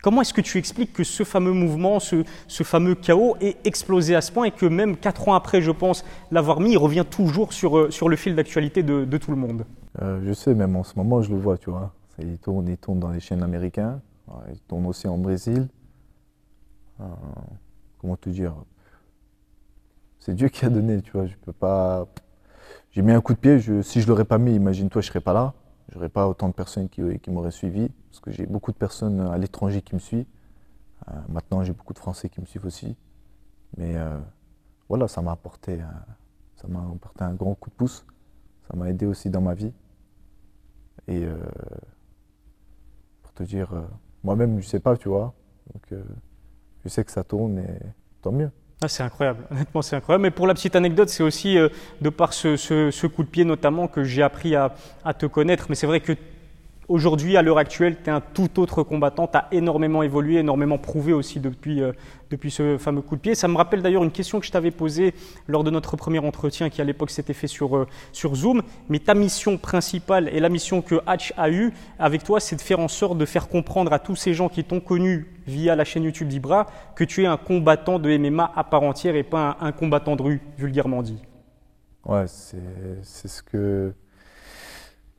Comment 0.03 0.21
est-ce 0.21 0.35
que 0.35 0.41
tu 0.41 0.59
expliques 0.59 0.93
que 0.93 1.03
ce 1.03 1.25
fameux 1.25 1.53
mouvement, 1.53 1.99
ce, 1.99 2.23
fameux 2.63 2.95
chaos 2.95 3.37
est 3.41 3.57
explosé 3.67 4.15
à 4.15 4.21
ce 4.21 4.31
point 4.31 4.45
et 4.45 4.51
que 4.53 4.67
même 4.67 4.97
quatre 4.97 5.29
ans 5.29 5.35
après, 5.35 5.63
je 5.63 5.73
pense, 5.73 6.05
l'avoir 6.31 6.61
mis, 6.61 6.73
il 6.73 6.79
revient 6.79 7.05
toujours 7.09 7.53
sur, 7.53 7.77
euh, 7.77 7.91
le 8.07 8.17
fil 8.17 8.37
d'actualité 8.37 8.83
de, 8.83 9.17
tout 9.17 9.31
le 9.31 9.37
monde? 9.37 9.65
Euh, 10.03 10.21
Je 10.25 10.33
sais, 10.33 10.55
même 10.55 10.77
en 10.77 10.85
ce 10.85 10.95
moment, 10.97 11.23
je 11.23 11.31
le 11.31 11.39
vois, 11.39 11.59
tu 11.59 11.71
vois. 11.71 11.93
Il 12.21 12.39
tourne, 12.39 12.69
il 12.69 12.79
tourne 12.79 13.01
dans 13.01 13.11
les 13.11 13.21
chaînes 13.21 13.43
américaines, 13.43 14.01
il 14.51 14.61
tourne 14.61 14.87
aussi 14.87 15.07
en 15.09 15.19
Brésil. 15.19 15.69
comment 17.99 18.17
te 18.17 18.31
dire? 18.31 18.55
C'est 20.27 20.35
Dieu 20.35 20.49
qui 20.49 20.65
a 20.65 20.71
donné, 20.71 21.03
tu 21.03 21.13
vois. 21.13 21.27
Je 21.27 21.37
peux 21.37 21.53
pas. 21.53 22.09
J'ai 22.91 23.03
mis 23.03 23.13
un 23.13 23.21
coup 23.21 23.33
de 23.33 23.39
pied. 23.39 23.61
Si 23.85 24.01
je 24.01 24.09
l'aurais 24.09 24.25
pas 24.25 24.39
mis, 24.39 24.57
imagine-toi, 24.57 25.01
je 25.01 25.07
serais 25.07 25.21
pas 25.21 25.33
là. 25.33 25.55
J'aurais 25.93 26.09
pas 26.09 26.27
autant 26.27 26.49
de 26.49 26.53
personnes 26.53 26.89
qui, 26.89 27.01
m'auraient 27.29 27.53
suivi, 27.53 27.91
parce 28.11 28.19
que 28.19 28.33
j'ai 28.33 28.45
beaucoup 28.45 28.73
de 28.73 28.77
personnes 28.77 29.21
à 29.21 29.39
l'étranger 29.39 29.83
qui 29.83 29.95
me 29.95 30.01
suivent. 30.01 30.27
Euh, 31.09 31.13
maintenant, 31.29 31.63
j'ai 31.63 31.73
beaucoup 31.73 31.93
de 31.93 32.01
Français 32.01 32.29
qui 32.29 32.41
me 32.41 32.47
suivent 32.47 32.67
aussi. 32.67 32.97
Mais 33.77 33.97
euh, 33.97 34.19
voilà, 34.89 35.07
ça 35.07 35.23
m'a 35.23 35.31
apporté, 35.31 35.79
ça 36.57 36.67
m'a 36.67 36.81
apporté 36.81 37.23
un 37.23 37.35
grand 37.35 37.55
coup 37.55 37.71
de 37.71 37.77
pouce. 37.77 38.05
Ça 38.69 38.77
m'a 38.77 38.91
aidé 38.91 39.07
aussi 39.07 39.31
dans 39.31 39.41
ma 39.41 39.55
vie. 39.55 39.73
Et 41.07 41.25
euh, 41.25 41.37
pour 43.23 43.33
te 43.33 43.45
dire, 43.45 43.71
moi-même, 44.25 44.59
je 44.59 44.67
sais 44.67 44.81
pas, 44.81 44.97
tu 44.97 45.09
vois. 45.09 45.35
Donc, 45.73 46.03
je 46.83 46.89
sais 46.89 47.05
que 47.05 47.13
ça 47.13 47.23
tourne 47.23 47.59
et 47.61 47.79
tant 48.23 48.33
mieux. 48.33 48.51
Ah, 48.83 48.89
c'est 48.89 49.03
incroyable, 49.03 49.45
honnêtement 49.51 49.81
c'est 49.81 49.97
incroyable. 49.97 50.23
Mais 50.23 50.31
pour 50.31 50.47
la 50.47 50.53
petite 50.53 50.77
anecdote, 50.77 51.09
c'est 51.09 51.23
aussi 51.23 51.57
euh, 51.57 51.71
de 52.03 52.11
par 52.11 52.35
ce, 52.35 53.07
coup 53.07 53.23
de 53.23 53.29
pied 53.29 53.45
notamment 53.45 53.89
que 53.89 54.05
j'ai 54.05 54.23
appris 54.23 54.55
à, 54.55 54.75
à, 55.05 55.15
te 55.15 55.25
connaître. 55.25 55.67
Mais 55.71 55.75
c'est 55.75 55.87
vrai 55.87 56.01
que 56.01 56.13
Aujourd'hui, 56.89 57.37
à 57.37 57.43
l'heure 57.43 57.59
actuelle, 57.59 57.97
tu 58.01 58.11
es 58.11 58.13
un 58.13 58.21
tout 58.21 58.61
autre 58.61 58.85
combattant, 58.85 59.27
tu 59.27 59.37
as 59.37 59.49
énormément 59.51 60.05
évolué, 60.05 60.37
énormément 60.37 60.79
prouvé 60.79 61.13
aussi 61.13 61.41
depuis, 61.41 61.83
euh, 61.83 61.91
depuis 62.31 62.53
ce 62.53 62.79
fameux 62.79 63.03
coup 63.03 63.17
de 63.17 63.21
pied. 63.21 63.35
Ça 63.35 63.49
me 63.49 63.57
rappelle 63.57 63.83
d'ailleurs 63.83 64.05
une 64.05 64.13
question 64.13 64.39
que 64.39 64.47
je 64.47 64.53
t'avais 64.53 64.71
posée 64.71 65.13
lors 65.49 65.65
de 65.65 65.71
notre 65.71 65.97
premier 65.97 66.21
entretien 66.21 66.71
qui 66.71 66.81
à 66.81 66.85
l'époque 66.85 67.11
s'était 67.11 67.33
fait 67.33 67.49
sur, 67.49 67.77
euh, 67.77 67.89
sur 68.13 68.37
Zoom. 68.37 68.63
Mais 68.89 69.01
ta 69.01 69.15
mission 69.15 69.59
principale 69.59 70.29
et 70.29 70.39
la 70.39 70.49
mission 70.49 70.81
que 70.81 71.01
Hatch 71.09 71.33
a 71.37 71.51
eue 71.51 71.73
avec 71.99 72.23
toi, 72.23 72.39
c'est 72.39 72.55
de 72.55 72.61
faire 72.61 72.79
en 72.79 72.89
sorte 72.89 73.19
de 73.19 73.25
faire 73.25 73.49
comprendre 73.49 73.93
à 73.93 73.99
tous 73.99 74.15
ces 74.15 74.33
gens 74.33 74.49
qui 74.49 74.63
t'ont 74.63 74.81
connu 74.81 75.35
via 75.49 75.75
la 75.75 75.85
chaîne 75.85 76.05
YouTube 76.05 76.29
d'Ibra 76.29 76.69
que 76.95 77.03
tu 77.03 77.25
es 77.25 77.27
un 77.27 77.37
combattant 77.37 77.99
de 77.99 78.17
MMA 78.17 78.53
à 78.55 78.63
part 78.63 78.85
entière 78.85 79.17
et 79.17 79.25
pas 79.25 79.57
un, 79.61 79.73
combattant 79.73 80.15
de 80.15 80.23
rue, 80.23 80.41
vulgairement 80.57 81.03
dit. 81.03 81.21
Ouais, 82.05 82.27
c'est 82.29 83.29
ce 83.29 83.43
que... 83.43 83.93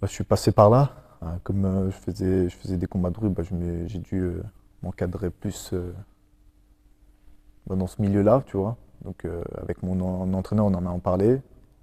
je 0.01 0.07
suis 0.07 0.23
passé 0.23 0.53
par 0.53 0.69
là 0.69 1.06
Hein, 1.21 1.39
comme 1.43 1.65
euh, 1.65 1.89
je, 1.89 1.97
faisais, 1.97 2.49
je 2.49 2.55
faisais 2.55 2.77
des 2.77 2.87
combats 2.87 3.09
de 3.09 3.19
rue, 3.19 3.29
bah, 3.29 3.43
j'ai 3.43 3.99
dû 3.99 4.19
euh, 4.21 4.43
m'encadrer 4.83 5.29
plus 5.29 5.71
euh, 5.73 5.91
bah, 7.65 7.75
dans 7.75 7.87
ce 7.87 8.01
milieu-là, 8.01 8.43
tu 8.45 8.57
vois. 8.57 8.77
Donc 9.03 9.27
avec 9.55 9.83
mon 9.83 10.33
entraîneur, 10.33 10.65
on 10.65 10.73
en 10.73 10.85
a 10.85 10.89
en 10.89 10.99
parlé. 10.99 11.35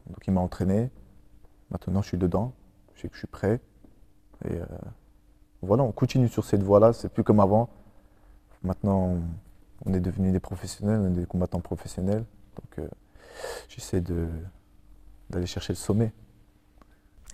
Donc 0.08 0.26
il 0.26 0.32
m'a 0.32 0.40
entraîné. 0.40 0.90
Maintenant, 1.70 2.02
je 2.02 2.08
suis 2.08 2.18
dedans. 2.18 2.52
Je 2.94 3.02
sais 3.02 3.08
que 3.08 3.14
je 3.14 3.20
suis 3.20 3.28
prêt. 3.28 3.60
Et 4.44 4.58
voilà, 5.62 5.84
on 5.84 5.92
continue 5.92 6.28
sur 6.28 6.44
cette 6.44 6.64
voie-là. 6.64 6.92
C'est 6.92 7.08
plus 7.08 7.22
comme 7.22 7.38
avant. 7.38 7.70
Maintenant, 8.64 9.16
on 9.86 9.94
est 9.94 10.00
devenus 10.00 10.32
des 10.32 10.40
professionnels, 10.40 11.00
on 11.00 11.06
est 11.06 11.20
des 11.20 11.24
combattants 11.26 11.60
professionnels. 11.60 12.24
Donc 12.56 12.88
j'essaie 13.68 14.02
d'aller 15.30 15.46
chercher 15.46 15.72
le 15.72 15.78
sommet. 15.78 16.12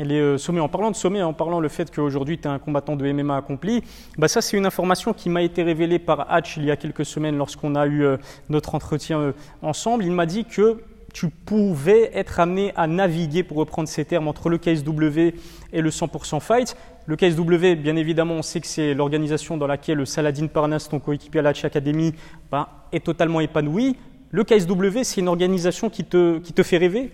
Les 0.04 0.18
euh, 0.18 0.38
sommets, 0.38 0.60
en 0.60 0.68
parlant 0.68 0.90
de 0.90 0.96
sommet, 0.96 1.22
en 1.22 1.34
parlant 1.34 1.60
le 1.60 1.68
fait 1.68 1.94
qu'aujourd'hui 1.94 2.38
tu 2.38 2.44
es 2.44 2.46
un 2.50 2.58
combattant 2.58 2.96
de 2.96 3.12
MMA 3.12 3.36
accompli, 3.36 3.82
bah 4.16 4.28
ça 4.28 4.40
c'est 4.40 4.56
une 4.56 4.64
information 4.64 5.12
qui 5.12 5.28
m'a 5.28 5.42
été 5.42 5.62
révélée 5.62 5.98
par 5.98 6.32
Hatch 6.32 6.56
il 6.56 6.64
y 6.64 6.70
a 6.70 6.76
quelques 6.76 7.04
semaines 7.04 7.36
lorsqu'on 7.36 7.74
a 7.74 7.86
eu 7.86 8.04
euh, 8.04 8.16
notre 8.48 8.74
entretien 8.74 9.20
euh, 9.20 9.32
ensemble. 9.60 10.04
Il 10.04 10.12
m'a 10.12 10.24
dit 10.24 10.46
que 10.46 10.82
tu 11.12 11.28
pouvais 11.28 12.10
être 12.14 12.40
amené 12.40 12.72
à 12.76 12.86
naviguer, 12.86 13.42
pour 13.42 13.58
reprendre 13.58 13.88
ces 13.88 14.04
termes, 14.06 14.28
entre 14.28 14.48
le 14.48 14.56
KSW 14.58 15.34
et 15.72 15.82
le 15.82 15.90
100% 15.90 16.40
Fight. 16.40 16.76
Le 17.06 17.16
KSW, 17.16 17.74
bien 17.74 17.96
évidemment, 17.96 18.34
on 18.34 18.42
sait 18.42 18.60
que 18.60 18.68
c'est 18.68 18.94
l'organisation 18.94 19.56
dans 19.56 19.66
laquelle 19.66 20.06
Saladin 20.06 20.46
Parnas, 20.46 20.86
ton 20.88 21.00
coéquipier 21.00 21.40
à 21.40 21.42
la 21.42 21.50
Academy, 21.50 22.14
bah, 22.50 22.86
est 22.92 23.04
totalement 23.04 23.40
épanoui. 23.40 23.96
Le 24.30 24.44
KSW, 24.44 25.02
c'est 25.02 25.20
une 25.20 25.28
organisation 25.28 25.90
qui 25.90 26.04
te, 26.04 26.38
qui 26.38 26.52
te 26.52 26.62
fait 26.62 26.78
rêver? 26.78 27.10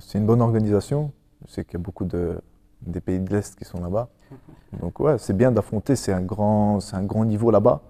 C'est 0.00 0.18
une 0.18 0.26
bonne 0.26 0.40
organisation. 0.40 1.12
Je 1.46 1.52
sais 1.52 1.64
qu'il 1.64 1.74
y 1.74 1.76
a 1.76 1.84
beaucoup 1.84 2.04
de, 2.04 2.40
des 2.82 3.00
pays 3.00 3.20
de 3.20 3.30
l'Est 3.32 3.56
qui 3.56 3.64
sont 3.64 3.80
là-bas. 3.80 4.08
Donc 4.80 5.00
ouais, 5.00 5.18
c'est 5.18 5.36
bien 5.36 5.52
d'affronter, 5.52 5.96
c'est 5.96 6.12
un, 6.12 6.22
grand, 6.22 6.78
un 6.92 7.04
grand 7.04 7.24
niveau 7.24 7.50
là-bas, 7.50 7.82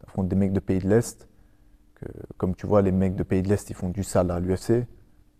d'affronter 0.00 0.28
des 0.28 0.36
mecs 0.36 0.52
de 0.52 0.60
pays 0.60 0.78
de 0.78 0.88
l'Est. 0.88 1.28
Comme 2.38 2.54
tu 2.54 2.66
vois, 2.66 2.80
les 2.80 2.92
mecs 2.92 3.14
de 3.14 3.22
pays 3.22 3.42
de 3.42 3.48
l'Est, 3.48 3.68
ils 3.68 3.76
font 3.76 3.90
du 3.90 4.02
sale 4.02 4.30
à 4.30 4.40
l'UFC. 4.40 4.86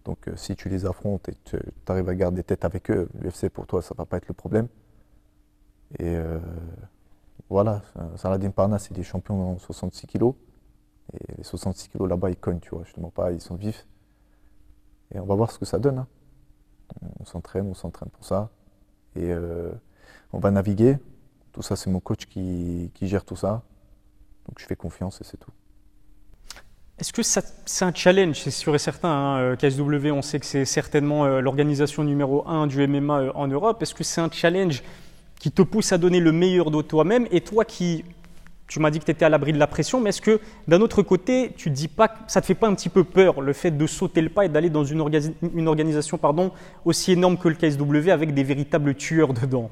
Donc 0.04 0.28
euh, 0.28 0.36
si 0.36 0.56
tu 0.56 0.68
les 0.68 0.86
affrontes 0.86 1.28
et 1.28 1.34
tu 1.44 1.56
arrives 1.86 2.08
à 2.08 2.14
garder 2.14 2.42
tête 2.42 2.64
avec 2.64 2.90
eux, 2.90 3.08
l'UFC 3.20 3.48
pour 3.48 3.66
toi, 3.66 3.82
ça 3.82 3.94
ne 3.94 3.98
va 3.98 4.06
pas 4.06 4.18
être 4.18 4.28
le 4.28 4.34
problème. 4.34 4.68
Et 5.98 6.16
euh, 6.16 6.38
voilà, 7.48 7.82
Saladin 8.16 8.50
Parnas, 8.50 8.88
il 8.90 8.98
est 8.98 9.02
champion 9.02 9.52
en 9.52 9.58
66 9.58 10.06
kilos. 10.06 10.34
Et 11.12 11.36
les 11.38 11.44
66 11.44 11.88
kilos 11.88 12.08
là-bas, 12.08 12.30
ils 12.30 12.36
cognent, 12.36 12.60
tu 12.60 12.70
vois, 12.70 12.84
je 12.84 12.92
pas, 13.08 13.32
ils 13.32 13.40
sont 13.40 13.56
vifs. 13.56 13.86
Et 15.12 15.18
on 15.18 15.26
va 15.26 15.34
voir 15.34 15.50
ce 15.50 15.58
que 15.58 15.64
ça 15.64 15.78
donne. 15.78 15.98
Hein 15.98 16.06
on 17.18 17.24
s'entraîne, 17.24 17.66
on 17.66 17.74
s'entraîne 17.74 18.10
pour 18.10 18.24
ça. 18.24 18.50
Et 19.16 19.30
euh, 19.32 19.70
on 20.32 20.38
va 20.38 20.50
naviguer. 20.50 20.98
Tout 21.52 21.62
ça, 21.62 21.76
c'est 21.76 21.90
mon 21.90 22.00
coach 22.00 22.26
qui, 22.26 22.90
gère 23.02 23.24
tout 23.24 23.36
ça. 23.36 23.62
Donc 24.46 24.58
je 24.58 24.66
fais 24.66 24.76
confiance 24.76 25.20
et 25.20 25.24
c'est 25.24 25.36
tout. 25.36 25.50
Est-ce 26.98 27.12
que 27.12 27.22
c'est 27.22 27.84
un 27.84 27.94
challenge 27.94 28.40
C'est 28.42 28.50
sûr 28.50 28.74
et 28.74 28.78
certain. 28.78 29.08
Hein, 29.08 29.56
KSW, 29.56 30.10
on 30.12 30.22
sait 30.22 30.38
que 30.38 30.46
c'est 30.46 30.66
certainement 30.66 31.24
euh, 31.24 31.40
l'organisation 31.40 32.04
numéro 32.04 32.46
un 32.46 32.66
du 32.66 32.86
MMA 32.86 33.20
euh, 33.20 33.32
en 33.34 33.48
Europe. 33.48 33.82
Est-ce 33.82 33.94
que 33.94 34.04
c'est 34.04 34.20
un 34.20 34.30
challenge 34.30 34.82
qui 35.38 35.50
te 35.50 35.62
pousse 35.62 35.92
à 35.92 35.98
donner 35.98 36.20
le 36.20 36.32
meilleur 36.32 36.70
de 36.70 36.82
toi-même 36.82 37.26
Et 37.30 37.40
toi 37.40 37.64
qui 37.64 38.04
tu 38.70 38.78
m'as 38.78 38.92
dit 38.92 39.00
que 39.00 39.04
tu 39.04 39.10
étais 39.10 39.24
à 39.24 39.28
l'abri 39.28 39.52
de 39.52 39.58
la 39.58 39.66
pression, 39.66 40.00
mais 40.00 40.10
est-ce 40.10 40.22
que 40.22 40.40
d'un 40.68 40.80
autre 40.80 41.02
côté, 41.02 41.52
tu 41.56 41.70
dis 41.70 41.88
pas, 41.88 42.14
ça 42.28 42.38
ne 42.38 42.42
te 42.42 42.46
fait 42.46 42.54
pas 42.54 42.68
un 42.68 42.74
petit 42.76 42.88
peu 42.88 43.02
peur 43.02 43.40
le 43.40 43.52
fait 43.52 43.72
de 43.72 43.84
sauter 43.84 44.22
le 44.22 44.28
pas 44.28 44.44
et 44.44 44.48
d'aller 44.48 44.70
dans 44.70 44.84
une, 44.84 45.04
une, 45.54 45.66
organisation 45.66 46.18
pardon, 46.18 46.52
aussi 46.84 47.10
énorme 47.10 47.36
que 47.36 47.48
le 47.48 47.56
KSW 47.56 48.10
avec 48.10 48.32
des 48.32 48.44
véritables 48.44 48.94
tueurs 48.94 49.34
dedans? 49.34 49.70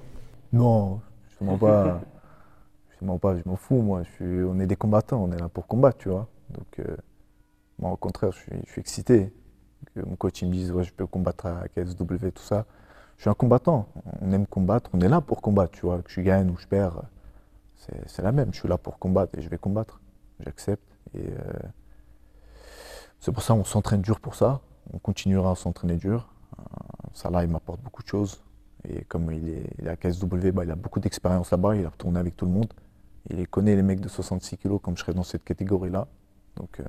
Non, 0.53 1.01
justement 1.29 1.57
pas. 1.57 2.01
Fais-moi 2.99 3.19
pas, 3.19 3.37
je 3.37 3.43
m'en 3.47 3.55
fous, 3.55 3.83
moi. 3.83 4.03
Je 4.03 4.11
suis, 4.17 4.45
on 4.45 4.59
est 4.59 4.67
des 4.67 4.75
combattants, 4.75 5.23
on 5.23 5.31
est 5.31 5.39
là 5.39 5.49
pour 5.49 5.69
combattre, 5.69 5.99
tu 5.99 6.09
vois. 6.09 6.27
Donc, 6.51 6.81
euh, 6.81 6.97
moi, 7.79 7.93
au 7.93 7.97
contraire, 7.97 8.33
je 8.33 8.39
suis, 8.39 8.53
je 8.67 8.73
suis 8.73 8.81
excité. 8.81 9.33
Que 9.95 10.01
mon 10.01 10.17
coach 10.17 10.43
il 10.43 10.49
me 10.49 10.53
dise, 10.53 10.73
ouais, 10.73 10.83
je 10.83 10.93
peux 10.93 11.07
combattre 11.07 11.47
à 11.47 11.69
KSW, 11.69 12.31
tout 12.35 12.43
ça. 12.43 12.67
Je 13.17 13.23
suis 13.23 13.31
un 13.31 13.35
combattant. 13.35 13.87
On 14.23 14.33
aime 14.33 14.49
combattre, 14.49 14.91
on 14.93 15.01
est 15.01 15.09
là 15.09 15.21
pour 15.21 15.41
combattre, 15.41 15.71
tu 15.79 15.87
vois. 15.87 16.03
Que 16.03 16.11
je 16.11 16.21
gagne 16.21 16.51
ou 16.51 16.57
je 16.59 16.67
perds, 16.67 17.03
c'est, 17.79 18.23
la 18.23 18.33
même. 18.33 18.53
Je 18.53 18.59
suis 18.61 18.69
là 18.69 18.79
pour 18.79 18.99
combattre 18.99 19.39
et 19.39 19.43
je 19.43 19.49
vais 19.49 19.59
combattre. 19.59 20.01
J'accepte. 20.41 20.83
Et 21.15 21.21
euh, 21.21 21.53
c'est 23.21 23.33
pour 23.33 23.43
ça 23.43 23.55
qu'on 23.55 23.65
s'entraîne 23.65 24.03
dur 24.03 24.21
pour 24.21 24.35
ça. 24.35 24.61
On 24.93 24.99
continuera 24.99 25.53
à 25.53 25.55
s'entraîner 25.55 25.97
dur. 25.97 26.29
Euh, 26.59 27.31
là, 27.31 27.45
il 27.45 27.51
m'apporte 27.51 27.81
beaucoup 27.83 28.03
de 28.03 28.09
choses. 28.09 28.43
Et 28.89 29.05
comme 29.05 29.31
il 29.33 29.49
est, 29.49 29.89
à 29.89 29.97
KSW, 29.97 30.51
bah, 30.53 30.65
il 30.65 30.71
a 30.71 30.77
beaucoup 30.77 31.01
d'expérience 31.01 31.51
là-bas. 31.51 31.77
Il 31.77 31.85
a 31.85 31.91
retourné 31.91 32.19
avec 32.19 32.37
tout 32.37 32.47
le 32.47 32.53
monde. 32.53 32.73
Il 33.31 33.47
connaît 33.49 33.77
les 33.77 33.83
mecs 33.83 34.01
de 34.01 34.09
66 34.09 34.57
kilos 34.59 34.81
comme 34.83 34.97
je 34.97 35.03
serais 35.03 35.15
dans 35.15 35.23
cette 35.23 35.45
catégorie-là. 35.45 36.07
Donc, 36.57 36.81
euh, 36.81 36.85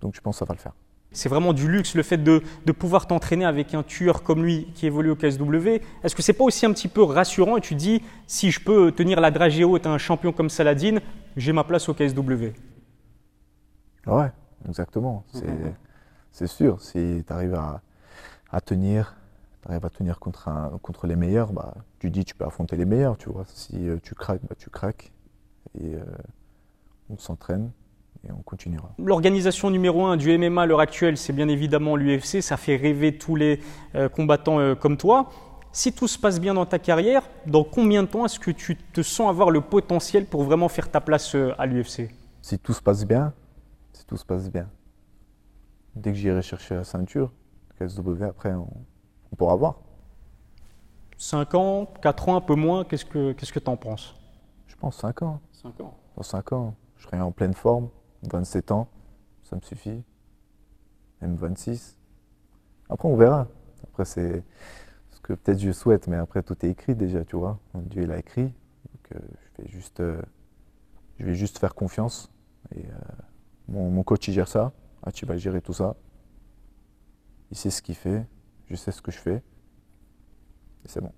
donc 0.00 0.14
je 0.14 0.20
pense 0.20 0.36
que 0.36 0.38
ça 0.40 0.44
va 0.44 0.54
le 0.54 0.60
faire. 0.60 0.74
C'est 1.12 1.28
vraiment 1.28 1.52
du 1.52 1.68
luxe 1.68 1.94
le 1.96 2.02
fait 2.04 2.18
de, 2.18 2.42
de 2.66 2.72
pouvoir 2.72 3.06
t'entraîner 3.08 3.44
avec 3.44 3.74
un 3.74 3.82
tueur 3.82 4.22
comme 4.22 4.44
lui 4.44 4.68
qui 4.74 4.86
évolue 4.86 5.10
au 5.10 5.16
KSW. 5.16 5.80
Est-ce 6.04 6.14
que 6.14 6.22
c'est 6.22 6.32
pas 6.32 6.44
aussi 6.44 6.66
un 6.66 6.72
petit 6.72 6.86
peu 6.88 7.02
rassurant 7.02 7.56
et 7.56 7.60
tu 7.60 7.74
dis 7.74 8.02
si 8.28 8.50
je 8.52 8.60
peux 8.60 8.92
tenir 8.92 9.20
la 9.20 9.30
dragée 9.32 9.64
haute 9.64 9.86
à 9.86 9.90
un 9.90 9.98
champion 9.98 10.32
comme 10.32 10.48
Saladin, 10.50 10.98
j'ai 11.36 11.52
ma 11.52 11.64
place 11.64 11.88
au 11.88 11.94
KSW 11.94 12.52
Ouais, 14.06 14.30
exactement. 14.68 15.24
C'est 15.32 15.46
c'est 16.32 16.46
sûr. 16.46 16.80
Si 16.80 17.24
tu 17.26 17.32
arrives 17.32 17.54
à, 17.54 17.82
à 18.52 18.60
tenir, 18.60 19.16
arrives 19.68 19.84
à 19.84 19.90
tenir 19.90 20.20
contre, 20.20 20.48
un- 20.48 20.78
contre 20.82 21.06
les 21.08 21.16
meilleurs, 21.16 21.52
bah, 21.52 21.74
tu 21.98 22.10
dis 22.10 22.24
tu 22.24 22.34
peux 22.36 22.44
affronter 22.44 22.76
les 22.76 22.84
meilleurs, 22.84 23.18
tu 23.18 23.28
vois. 23.30 23.44
Si 23.48 23.88
euh, 23.88 23.98
tu 24.02 24.14
craques, 24.14 24.42
bah, 24.48 24.54
tu 24.58 24.70
craques. 24.70 25.12
Et 25.80 25.94
euh, 25.96 26.00
on 27.10 27.18
s'entraîne 27.18 27.70
et 28.26 28.32
on 28.32 28.42
continuera. 28.42 28.92
L'organisation 28.98 29.70
numéro 29.70 30.04
un 30.04 30.16
du 30.16 30.36
MMA 30.36 30.62
à 30.62 30.66
l'heure 30.66 30.80
actuelle, 30.80 31.16
c'est 31.16 31.32
bien 31.32 31.48
évidemment 31.48 31.96
l'UFC. 31.96 32.42
Ça 32.42 32.56
fait 32.56 32.76
rêver 32.76 33.16
tous 33.16 33.36
les 33.36 33.60
euh, 33.94 34.08
combattants 34.08 34.58
euh, 34.58 34.74
comme 34.74 34.96
toi. 34.96 35.30
Si 35.72 35.92
tout 35.92 36.08
se 36.08 36.18
passe 36.18 36.40
bien 36.40 36.54
dans 36.54 36.66
ta 36.66 36.78
carrière, 36.78 37.22
dans 37.46 37.64
combien 37.64 38.02
de 38.02 38.08
temps 38.08 38.26
est-ce 38.26 38.40
que 38.40 38.50
tu 38.50 38.76
te 38.76 39.02
sens 39.02 39.30
avoir 39.30 39.50
le 39.50 39.60
potentiel 39.60 40.26
pour 40.26 40.42
vraiment 40.42 40.68
faire 40.68 40.90
ta 40.90 41.00
place 41.00 41.34
euh, 41.34 41.52
à 41.58 41.66
l'UFC 41.66 42.10
Si 42.42 42.58
tout 42.58 42.72
se 42.72 42.82
passe 42.82 43.06
bien, 43.06 43.32
si 43.92 44.04
tout 44.04 44.16
se 44.16 44.24
passe 44.24 44.50
bien, 44.50 44.68
dès 45.94 46.10
que 46.10 46.18
j'irai 46.18 46.42
chercher 46.42 46.74
la 46.74 46.84
ceinture, 46.84 47.32
KSW, 47.78 48.24
après, 48.24 48.52
on, 48.52 48.68
on 49.32 49.36
pourra 49.36 49.54
voir. 49.54 49.76
5 51.16 51.54
ans, 51.54 51.86
4 52.02 52.28
ans, 52.30 52.36
un 52.36 52.40
peu 52.40 52.54
moins 52.54 52.84
Qu'est-ce 52.84 53.04
que 53.04 53.32
qu'est-ce 53.32 53.52
que 53.52 53.58
tu 53.58 53.68
en 53.68 53.76
penses? 53.76 54.16
Je 54.66 54.74
pense 54.74 54.96
5 54.96 55.22
ans. 55.22 55.40
5 55.52 55.80
ans. 55.80 55.94
Dans 56.16 56.22
5 56.22 56.52
ans, 56.52 56.74
je 56.96 57.04
serai 57.04 57.20
en 57.20 57.30
pleine 57.30 57.54
forme, 57.54 57.90
27 58.22 58.72
ans, 58.72 58.88
ça 59.42 59.56
me 59.56 59.60
suffit. 59.60 60.02
Même 61.20 61.36
26. 61.36 61.98
Après, 62.88 63.08
on 63.08 63.16
verra. 63.16 63.48
Après, 63.84 64.04
c'est 64.04 64.42
ce 65.10 65.20
que 65.20 65.32
peut-être 65.32 65.60
je 65.60 65.72
souhaite, 65.72 66.08
mais 66.08 66.16
après, 66.16 66.42
tout 66.42 66.56
est 66.64 66.70
écrit 66.70 66.94
déjà, 66.94 67.24
tu 67.24 67.36
vois. 67.36 67.58
Dieu, 67.74 68.02
il 68.02 68.12
a 68.12 68.18
écrit. 68.18 68.44
Donc, 68.44 69.12
euh, 69.14 69.18
je, 69.58 69.62
vais 69.62 69.68
juste, 69.68 70.00
euh, 70.00 70.20
je 71.18 71.26
vais 71.26 71.34
juste 71.34 71.58
faire 71.58 71.74
confiance. 71.74 72.30
Et 72.74 72.84
euh, 72.84 72.90
mon, 73.68 73.90
mon 73.90 74.02
coach, 74.02 74.26
il 74.28 74.34
gère 74.34 74.48
ça. 74.48 74.72
Ah, 75.02 75.12
tu 75.12 75.26
vas 75.26 75.36
gérer 75.36 75.60
tout 75.60 75.72
ça. 75.72 75.96
Il 77.50 77.56
sait 77.56 77.70
ce 77.70 77.82
qu'il 77.82 77.94
fait. 77.94 78.26
Je 78.68 78.76
sais 78.76 78.92
ce 78.92 79.02
que 79.02 79.10
je 79.10 79.18
fais. 79.18 79.42
Et 80.84 80.88
c'est 80.88 81.00
bon. 81.00 81.12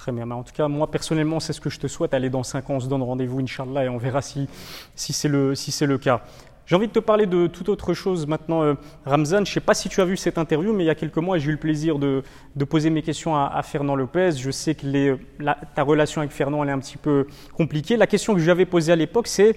Très 0.00 0.12
bien. 0.12 0.30
En 0.30 0.42
tout 0.42 0.54
cas, 0.54 0.66
moi 0.66 0.90
personnellement, 0.90 1.40
c'est 1.40 1.52
ce 1.52 1.60
que 1.60 1.68
je 1.68 1.78
te 1.78 1.86
souhaite. 1.86 2.14
Aller 2.14 2.30
dans 2.30 2.42
5 2.42 2.70
ans, 2.70 2.74
on 2.76 2.80
se 2.80 2.88
donne 2.88 3.02
rendez-vous, 3.02 3.38
Inch'Allah, 3.40 3.84
et 3.84 3.88
on 3.90 3.98
verra 3.98 4.22
si, 4.22 4.48
si 4.94 5.12
c'est 5.12 5.28
le, 5.28 5.54
si 5.54 5.84
le 5.84 5.98
cas. 5.98 6.22
J'ai 6.64 6.74
envie 6.74 6.86
de 6.86 6.92
te 6.92 7.00
parler 7.00 7.26
de 7.26 7.46
toute 7.48 7.68
autre 7.68 7.92
chose 7.92 8.26
maintenant, 8.26 8.62
euh, 8.62 8.74
Ramzan. 9.04 9.44
Je 9.44 9.50
ne 9.50 9.54
sais 9.54 9.60
pas 9.60 9.74
si 9.74 9.90
tu 9.90 10.00
as 10.00 10.06
vu 10.06 10.16
cette 10.16 10.38
interview, 10.38 10.72
mais 10.72 10.84
il 10.84 10.86
y 10.86 10.90
a 10.90 10.94
quelques 10.94 11.18
mois, 11.18 11.36
j'ai 11.36 11.48
eu 11.48 11.52
le 11.52 11.58
plaisir 11.58 11.98
de, 11.98 12.22
de 12.56 12.64
poser 12.64 12.88
mes 12.88 13.02
questions 13.02 13.36
à, 13.36 13.52
à 13.54 13.62
Fernand 13.62 13.94
Lopez. 13.94 14.30
Je 14.38 14.50
sais 14.50 14.74
que 14.74 14.86
les- 14.86 15.16
ta 15.74 15.82
relation 15.82 16.22
avec 16.22 16.32
Fernand 16.32 16.62
elle 16.62 16.70
est 16.70 16.72
un 16.72 16.78
petit 16.78 16.96
peu 16.96 17.26
compliquée. 17.54 17.98
La 17.98 18.06
question 18.06 18.32
que 18.32 18.40
j'avais 18.40 18.64
posée 18.64 18.92
à 18.92 18.96
l'époque, 18.96 19.26
c'est 19.26 19.54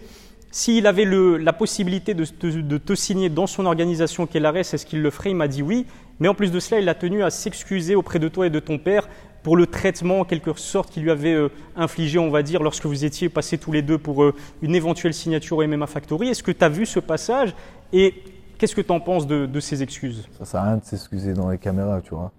s'il 0.52 0.88
avait 0.88 1.06
le- 1.06 1.38
la 1.38 1.54
possibilité 1.54 2.14
de, 2.16 2.26
te- 2.26 2.48
de 2.48 2.78
te 2.78 2.96
signer 2.96 3.30
dans 3.30 3.48
son 3.48 3.66
organisation 3.66 4.26
qu'est 4.28 4.42
l'ARES, 4.42 4.60
est-ce 4.74 4.86
qu'il 4.86 5.02
le 5.02 5.10
ferait? 5.10 5.30
Il 5.30 5.36
m'a 5.38 5.48
dit 5.48 5.62
oui. 5.62 5.86
Mais 6.20 6.28
en 6.28 6.36
plus 6.36 6.52
de 6.52 6.60
cela, 6.60 6.82
il 6.82 6.90
a 6.90 6.96
tenu 6.96 7.24
à 7.24 7.30
s'excuser 7.30 7.96
auprès 7.96 8.20
de 8.20 8.28
toi 8.28 8.46
et 8.48 8.50
de 8.50 8.60
ton 8.60 8.78
père 8.78 9.08
pour 9.44 9.58
le 9.58 9.68
traitement, 9.68 10.22
en 10.22 10.24
quelque 10.26 10.58
sorte, 10.58 10.90
qu'il 10.92 11.04
lui 11.04 11.12
avait 11.12 11.34
euh, 11.34 11.50
infligé, 11.76 12.18
on 12.18 12.30
va 12.30 12.42
dire, 12.44 12.64
lorsque 12.64 12.86
vous 12.86 13.04
étiez 13.06 13.28
passés 13.30 13.58
tous 13.58 13.72
les 13.74 13.82
deux 13.82 13.98
pour 13.98 14.24
euh, 14.24 14.34
une 14.62 14.74
éventuelle 14.74 15.14
signature 15.14 15.58
au 15.58 15.68
MMA 15.68 15.86
Factory. 15.88 16.30
Est-ce 16.30 16.44
que 16.44 16.52
tu 16.52 16.64
as 16.64 16.70
vu 16.70 16.86
ce 16.86 17.00
passage 17.00 17.54
et 17.92 18.14
qu'est-ce 18.58 18.76
que 18.76 18.82
tu 18.82 18.92
en 18.92 19.00
penses 19.02 19.28
de, 19.28 19.46
de 19.46 19.60
ces 19.60 19.84
excuses? 19.84 20.28
Ça 20.40 20.46
sert 20.46 20.62
à 20.62 20.64
rien 20.64 20.78
de 20.78 20.86
s'excuser 20.86 21.34
dans 21.34 21.50
les 21.50 21.58
caméras, 21.58 22.00
tu 22.02 22.12
vois. 22.12 22.32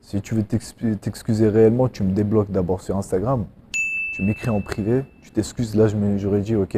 Si 0.00 0.20
tu 0.20 0.34
veux 0.34 0.42
t'excu- 0.42 0.96
t'excuser 0.96 1.48
réellement, 1.48 1.88
tu 1.88 2.02
me 2.02 2.10
débloques 2.12 2.50
d'abord 2.50 2.80
sur 2.80 2.96
Instagram. 2.96 3.46
Tu 4.16 4.24
m'écris 4.24 4.50
en 4.50 4.60
privé, 4.60 5.04
tu 5.22 5.30
t'excuses. 5.30 5.76
Là, 5.76 5.86
j'aurais 6.18 6.40
dit, 6.40 6.56
ok. 6.56 6.74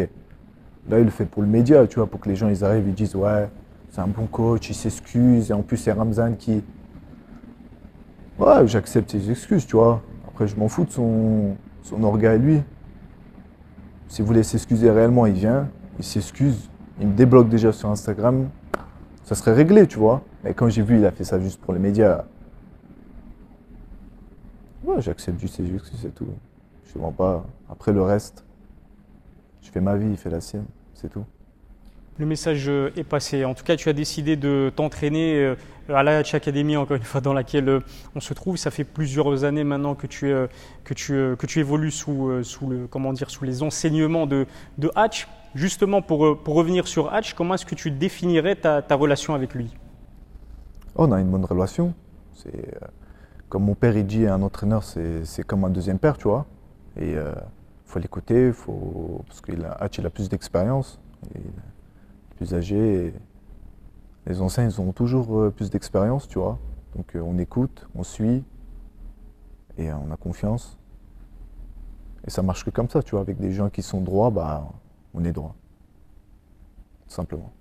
Là, 0.90 0.98
il 0.98 1.04
le 1.04 1.10
fait 1.10 1.24
pour 1.24 1.40
le 1.42 1.48
média, 1.48 1.86
tu 1.86 1.96
vois, 2.00 2.06
pour 2.08 2.20
que 2.20 2.28
les 2.28 2.36
gens 2.36 2.48
ils 2.48 2.62
arrivent, 2.62 2.88
ils 2.88 2.94
disent, 2.94 3.14
ouais, 3.14 3.48
c'est 3.90 4.00
un 4.00 4.06
bon 4.06 4.26
coach, 4.26 4.68
il 4.68 4.74
s'excuse. 4.74 5.50
Et 5.50 5.54
en 5.54 5.62
plus, 5.62 5.78
c'est 5.78 5.92
Ramzan 5.92 6.34
qui. 6.34 6.62
Ouais, 8.42 8.66
j'accepte 8.66 9.12
ses 9.12 9.30
excuses, 9.30 9.68
tu 9.68 9.76
vois. 9.76 10.02
Après, 10.26 10.48
je 10.48 10.56
m'en 10.56 10.66
fous 10.66 10.84
de 10.84 10.90
son, 10.90 11.54
son 11.84 12.02
orgueil, 12.02 12.40
lui. 12.40 12.60
S'il 14.08 14.24
voulait 14.24 14.42
s'excuser 14.42 14.90
réellement, 14.90 15.26
il 15.26 15.34
vient, 15.34 15.68
il 16.00 16.04
s'excuse, 16.04 16.68
il 17.00 17.06
me 17.06 17.14
débloque 17.14 17.48
déjà 17.48 17.70
sur 17.70 17.88
Instagram, 17.88 18.48
ça 19.22 19.36
serait 19.36 19.52
réglé, 19.52 19.86
tu 19.86 19.96
vois. 19.96 20.22
Mais 20.42 20.54
quand 20.54 20.68
j'ai 20.68 20.82
vu, 20.82 20.98
il 20.98 21.06
a 21.06 21.12
fait 21.12 21.22
ça 21.22 21.38
juste 21.38 21.60
pour 21.60 21.72
les 21.72 21.78
médias. 21.78 22.24
Ouais, 24.82 25.00
j'accepte 25.00 25.38
juste 25.38 25.54
ses 25.54 25.72
excuses, 25.72 26.00
c'est 26.02 26.12
tout. 26.12 26.26
Je 26.92 26.98
ne 26.98 27.04
mens 27.04 27.12
pas. 27.12 27.46
Après 27.70 27.92
le 27.92 28.02
reste, 28.02 28.44
je 29.60 29.70
fais 29.70 29.80
ma 29.80 29.94
vie, 29.96 30.10
il 30.10 30.16
fait 30.16 30.30
la 30.30 30.40
sienne, 30.40 30.66
c'est 30.94 31.08
tout. 31.08 31.24
Le 32.18 32.26
message 32.26 32.68
euh, 32.68 32.90
est 32.96 33.04
passé. 33.04 33.44
En 33.46 33.54
tout 33.54 33.64
cas, 33.64 33.76
tu 33.76 33.88
as 33.88 33.94
décidé 33.94 34.36
de 34.36 34.70
t'entraîner 34.76 35.38
euh, 35.38 35.54
à 35.88 36.02
la 36.02 36.18
Hatch 36.18 36.34
Academy, 36.34 36.76
encore 36.76 36.96
une 36.98 37.02
fois, 37.02 37.22
dans 37.22 37.32
laquelle 37.32 37.68
euh, 37.68 37.80
on 38.14 38.20
se 38.20 38.34
trouve. 38.34 38.58
Ça 38.58 38.70
fait 38.70 38.84
plusieurs 38.84 39.44
années 39.44 39.64
maintenant 39.64 39.94
que 39.94 40.06
tu, 40.06 40.28
évolues 41.58 41.90
sous, 41.90 42.30
les 43.42 43.62
enseignements 43.62 44.26
de, 44.26 44.46
de 44.76 44.90
Hatch. 44.94 45.26
Justement, 45.54 46.02
pour, 46.02 46.20
revenir 46.20 46.86
sur 46.86 47.12
Hatch, 47.12 47.32
comment 47.32 47.54
est-ce 47.54 47.66
que 47.66 47.74
tu 47.74 47.90
définirais 47.90 48.56
ta, 48.56 48.82
relation 48.90 49.34
avec 49.34 49.54
lui? 49.54 49.74
On 50.96 51.12
a 51.12 51.20
une 51.20 51.30
bonne 51.30 51.44
relation. 51.44 51.94
C'est 52.34 52.78
comme 53.48 53.64
mon 53.64 53.74
père 53.74 53.96
il 53.96 54.06
dit, 54.06 54.26
un 54.26 54.40
entraîneur 54.40 54.82
c'est 54.82 55.46
comme 55.46 55.64
un 55.64 55.70
deuxième 55.70 55.98
père, 55.98 56.16
tu 56.16 56.24
vois. 56.28 56.46
Et 56.98 57.12
il 57.12 57.34
faut 57.84 57.98
l'écouter, 57.98 58.50
parce 59.26 59.42
qu'il 59.42 59.62
a, 59.64 59.72
Hatch, 59.72 59.98
il 59.98 60.06
a 60.06 60.10
plus 60.10 60.30
d'expérience, 60.30 60.98
plus 62.42 62.54
âgé. 62.54 63.06
et 63.06 63.14
les 64.26 64.40
anciens 64.40 64.64
ils 64.64 64.80
ont 64.80 64.92
toujours 64.92 65.38
euh, 65.38 65.50
plus 65.50 65.70
d'expérience, 65.70 66.28
tu 66.28 66.38
vois. 66.38 66.58
Donc 66.96 67.14
euh, 67.14 67.20
on 67.20 67.38
écoute, 67.38 67.88
on 67.94 68.02
suit 68.02 68.44
et 69.78 69.90
euh, 69.90 69.94
on 70.06 70.12
a 70.12 70.16
confiance. 70.16 70.78
Et 72.26 72.30
ça 72.30 72.42
marche 72.42 72.64
que 72.64 72.70
comme 72.70 72.88
ça, 72.88 73.02
tu 73.02 73.12
vois. 73.12 73.20
Avec 73.20 73.38
des 73.38 73.52
gens 73.52 73.68
qui 73.68 73.82
sont 73.82 74.00
droits, 74.00 74.30
bah 74.30 74.68
on 75.14 75.24
est 75.24 75.32
droit, 75.32 75.54
tout 77.08 77.14
simplement. 77.14 77.52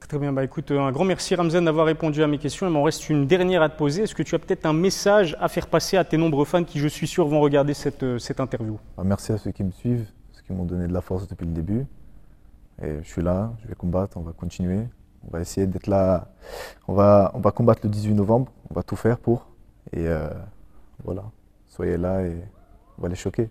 Très 0.00 0.18
bien, 0.18 0.32
bah 0.32 0.44
écoute, 0.44 0.70
un 0.70 0.92
grand 0.92 1.04
merci 1.04 1.34
Ramzan 1.34 1.62
d'avoir 1.62 1.84
répondu 1.84 2.22
à 2.22 2.26
mes 2.26 2.38
questions. 2.38 2.66
Il 2.66 2.72
m'en 2.72 2.84
reste 2.84 3.10
une 3.10 3.26
dernière 3.26 3.62
à 3.62 3.68
te 3.68 3.76
poser. 3.76 4.04
Est-ce 4.04 4.14
que 4.14 4.22
tu 4.22 4.34
as 4.34 4.38
peut-être 4.38 4.64
un 4.64 4.72
message 4.72 5.36
à 5.40 5.48
faire 5.48 5.66
passer 5.66 5.96
à 5.96 6.04
tes 6.04 6.16
nombreux 6.16 6.46
fans 6.46 6.64
qui, 6.64 6.78
je 6.78 6.88
suis 6.88 7.06
sûr, 7.06 7.26
vont 7.26 7.40
regarder 7.40 7.74
cette, 7.74 8.18
cette 8.18 8.40
interview? 8.40 8.78
Bah, 8.96 9.02
merci 9.04 9.32
à 9.32 9.38
ceux 9.38 9.50
qui 9.50 9.64
me 9.64 9.72
suivent, 9.72 10.08
ceux 10.32 10.42
qui 10.42 10.52
m'ont 10.52 10.64
donné 10.64 10.86
de 10.86 10.92
la 10.94 11.02
force 11.02 11.26
depuis 11.26 11.46
le 11.46 11.52
début. 11.52 11.86
Et 12.82 12.98
je 13.02 13.08
suis 13.08 13.22
là, 13.22 13.52
je 13.62 13.68
vais 13.68 13.74
combattre, 13.74 14.16
on 14.16 14.22
va 14.22 14.32
continuer. 14.32 14.86
On 15.26 15.30
va 15.30 15.40
essayer 15.40 15.66
d'être 15.66 15.88
là. 15.88 16.28
On 16.86 16.94
va, 16.94 17.32
on 17.34 17.40
va 17.40 17.50
combattre 17.50 17.80
le 17.84 17.90
18 17.90 18.14
novembre, 18.14 18.52
on 18.70 18.74
va 18.74 18.82
tout 18.82 18.96
faire 18.96 19.18
pour. 19.18 19.46
Et 19.92 20.06
euh, 20.06 20.28
voilà, 21.04 21.24
soyez 21.66 21.96
là 21.96 22.22
et 22.22 22.36
on 22.98 23.02
va 23.02 23.08
les 23.08 23.16
choquer. 23.16 23.50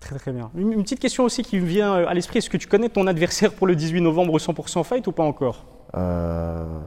Très 0.00 0.18
très 0.18 0.32
bien. 0.32 0.50
Une, 0.54 0.72
une 0.72 0.82
petite 0.82 1.00
question 1.00 1.24
aussi 1.24 1.42
qui 1.42 1.58
me 1.58 1.64
vient 1.64 1.94
euh, 1.94 2.06
à 2.06 2.14
l'esprit. 2.14 2.38
Est-ce 2.38 2.50
que 2.50 2.56
tu 2.56 2.68
connais 2.68 2.88
ton 2.88 3.06
adversaire 3.06 3.54
pour 3.54 3.66
le 3.66 3.74
18 3.74 4.00
novembre 4.02 4.34
au 4.34 4.38
100% 4.38 4.84
fight 4.84 5.06
ou 5.06 5.12
pas 5.12 5.24
encore? 5.24 5.64
Euh, 5.94 6.80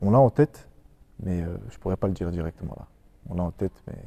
on 0.00 0.10
l'a 0.10 0.18
en 0.18 0.30
tête, 0.30 0.68
mais 1.22 1.42
euh, 1.42 1.58
je 1.70 1.78
pourrais 1.78 1.96
pas 1.96 2.06
le 2.06 2.14
dire 2.14 2.30
directement 2.30 2.74
là. 2.78 2.86
On 3.28 3.34
l'a 3.34 3.42
en 3.42 3.50
tête, 3.50 3.82
mais 3.86 3.98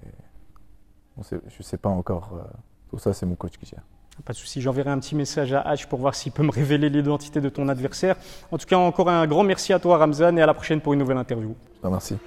on 1.18 1.24
sait, 1.24 1.40
je 1.48 1.58
ne 1.60 1.64
sais 1.64 1.78
pas 1.78 1.90
encore. 1.90 2.32
tout 2.90 2.98
ça, 2.98 3.14
c'est 3.14 3.28
mon 3.28 3.36
coach 3.36 3.58
qui 3.58 3.68
gère. 3.68 3.84
Pas 4.26 4.34
de 4.34 4.38
souci, 4.38 4.62
j'enverrai 4.62 4.92
un 4.92 5.00
petit 5.00 5.16
message 5.16 5.54
à 5.54 5.62
Hatch 5.62 5.88
pour 5.88 6.00
voir 6.00 6.16
s'il 6.16 6.32
peut 6.32 6.44
me 6.44 6.52
révéler 6.52 6.90
l'identité 6.90 7.42
de 7.42 7.50
ton 7.50 7.68
adversaire. 7.68 8.16
En 8.52 8.58
tout 8.58 8.66
cas, 8.66 8.78
encore 8.78 9.10
un 9.10 9.26
grand 9.26 9.44
merci 9.44 9.74
à 9.74 9.80
toi 9.80 9.98
Ramzan 9.98 10.38
et 10.38 10.42
à 10.42 10.46
la 10.46 10.54
prochaine 10.54 10.82
pour 10.82 10.94
une 10.94 11.00
nouvelle 11.00 11.18
interview. 11.18 11.56
Remercie. 11.82 12.18